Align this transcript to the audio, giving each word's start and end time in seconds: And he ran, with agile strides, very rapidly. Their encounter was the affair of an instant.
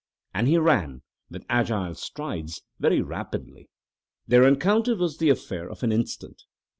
And 0.33 0.47
he 0.47 0.57
ran, 0.57 1.03
with 1.29 1.45
agile 1.47 1.93
strides, 1.93 2.63
very 2.79 3.03
rapidly. 3.03 3.69
Their 4.25 4.47
encounter 4.47 4.95
was 4.95 5.19
the 5.19 5.29
affair 5.29 5.69
of 5.69 5.83
an 5.83 5.91
instant. 5.91 6.41